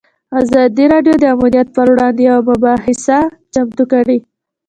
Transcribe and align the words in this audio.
ازادي 0.41 0.85
راډیو 0.93 1.15
د 1.19 1.23
امنیت 1.35 1.67
پر 1.75 1.87
وړاندې 1.93 2.21
یوه 2.29 2.41
مباحثه 2.51 3.17
چمتو 3.53 3.83
کړې. 3.91 4.17